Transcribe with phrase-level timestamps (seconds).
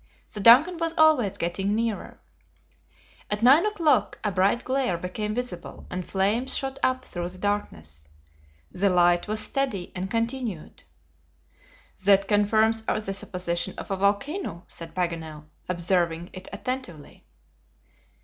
[0.33, 2.19] The DUNCAN was always getting nearer.
[3.29, 8.07] At nine o'clock, a bright glare became visible, and flames shot up through the darkness.
[8.71, 10.81] The light was steady and continued.
[12.03, 17.27] "That confirms the supposition of a volcano," said Paganel, observing it attentively.